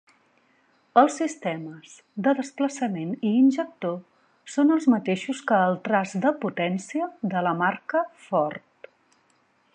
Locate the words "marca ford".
7.63-8.91